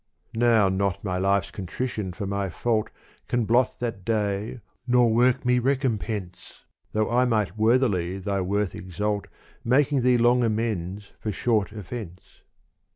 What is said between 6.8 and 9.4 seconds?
Though I might worthily thy worth exalt